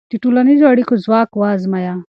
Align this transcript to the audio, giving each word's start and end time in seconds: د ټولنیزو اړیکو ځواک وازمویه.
د 0.11 0.13
ټولنیزو 0.23 0.69
اړیکو 0.71 0.93
ځواک 1.05 1.29
وازمویه. 1.35 1.93